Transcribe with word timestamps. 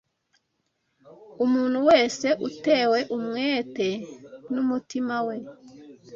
umuntu 1.45 1.79
wese, 1.89 2.27
utewe 2.47 2.99
umwete 3.17 3.87
n’umutima 4.53 5.15
we 5.27 5.35